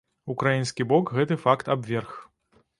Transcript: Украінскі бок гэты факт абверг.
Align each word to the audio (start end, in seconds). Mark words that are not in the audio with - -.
Украінскі 0.33 0.87
бок 0.93 1.13
гэты 1.19 1.39
факт 1.45 1.71
абверг. 1.77 2.19